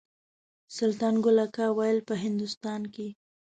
سلطان 0.77 1.15
ګل 1.23 1.37
اکا 1.45 1.67
ویل 1.77 1.99
په 2.07 2.13
هندوستان 2.23 2.81
کې. 2.93 3.07